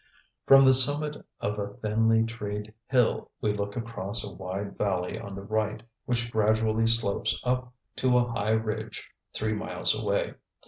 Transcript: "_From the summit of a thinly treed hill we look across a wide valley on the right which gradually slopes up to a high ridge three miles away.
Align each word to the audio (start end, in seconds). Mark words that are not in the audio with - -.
"_From 0.47 0.65
the 0.65 0.73
summit 0.73 1.15
of 1.41 1.59
a 1.59 1.75
thinly 1.75 2.23
treed 2.23 2.73
hill 2.87 3.29
we 3.39 3.53
look 3.53 3.75
across 3.77 4.23
a 4.23 4.31
wide 4.33 4.75
valley 4.75 5.19
on 5.19 5.35
the 5.35 5.43
right 5.43 5.83
which 6.05 6.31
gradually 6.31 6.87
slopes 6.87 7.39
up 7.43 7.71
to 7.97 8.17
a 8.17 8.31
high 8.31 8.49
ridge 8.49 9.07
three 9.31 9.53
miles 9.53 9.93
away. 9.93 10.33